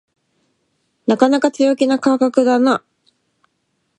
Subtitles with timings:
[1.05, 2.83] なかなか強気な価格だな